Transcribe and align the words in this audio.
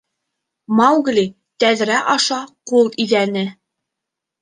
—Маугли 0.79 1.27
тәҙрә 1.65 2.01
аша 2.17 2.41
ҡул 2.73 2.93
иҙәне. 3.07 3.49